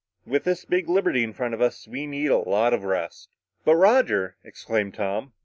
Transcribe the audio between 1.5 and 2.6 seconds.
of us, we need a